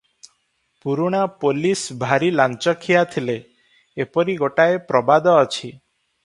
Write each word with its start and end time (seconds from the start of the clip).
ପୁରୁଣା 0.85 1.19
ପୋଲିସ 1.43 1.97
ଭାରି 2.03 2.29
ଲାଞ୍ଚଖିଆ 2.39 3.05
ଥିଲେ, 3.13 3.37
ଏପରି 4.07 4.37
ଗୋଟାଏ 4.41 4.81
ପ୍ରବାଦ 4.91 5.37
ଅଛି। 5.45 5.73